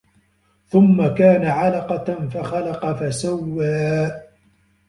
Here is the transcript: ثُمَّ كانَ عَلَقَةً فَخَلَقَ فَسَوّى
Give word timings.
ثُمَّ 0.67 1.07
كانَ 1.13 1.45
عَلَقَةً 1.45 2.27
فَخَلَقَ 2.29 2.93
فَسَوّى 2.93 4.11